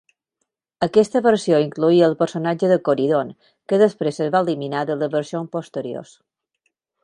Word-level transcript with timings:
Aquesta 0.85 1.19
versió 1.25 1.59
incloïa 1.65 2.07
el 2.07 2.15
personatge 2.23 2.71
de 2.73 2.79
Coridon, 2.89 3.31
que 3.71 3.81
després 3.85 4.19
es 4.27 4.35
va 4.37 4.43
eliminar 4.47 4.85
de 4.93 4.99
les 5.03 5.15
versions 5.21 5.57
posteriors. 5.59 6.19